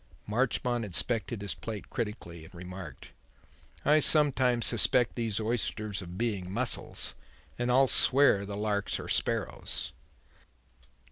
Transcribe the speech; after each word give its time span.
Marchmont 0.25 0.83
inspected 0.83 1.43
his 1.43 1.53
plate 1.53 1.91
critically 1.91 2.43
and 2.43 2.55
remarked: 2.55 3.09
"I 3.85 3.99
sometimes 3.99 4.65
suspect 4.65 5.13
these 5.15 5.39
oysters 5.39 6.01
of 6.01 6.17
being 6.17 6.49
mussels; 6.51 7.13
and 7.59 7.69
I'll 7.71 7.85
swear 7.85 8.43
the 8.43 8.57
larks 8.57 8.99
are 8.99 9.07
sparrows." 9.07 9.91